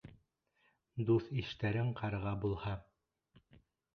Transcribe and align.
Дуҫ-иштәрең 1.09 1.93
ҡарға 2.01 2.33
булһа 2.45 2.75